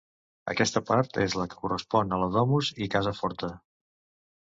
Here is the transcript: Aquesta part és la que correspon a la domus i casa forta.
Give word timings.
Aquesta 0.51 0.81
part 0.85 1.19
és 1.25 1.35
la 1.39 1.45
que 1.51 1.59
correspon 1.65 2.15
a 2.17 2.19
la 2.21 2.29
domus 2.37 2.71
i 2.87 2.89
casa 2.95 3.13
forta. 3.19 3.51